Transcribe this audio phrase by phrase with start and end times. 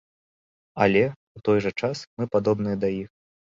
[0.85, 3.09] Але ў той жа час, мы падобныя да іх.